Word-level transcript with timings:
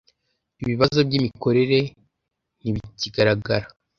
ibibazo 0.63 0.99
by’imikorere 1.07 1.79
ntibikigaragara. 2.61 3.67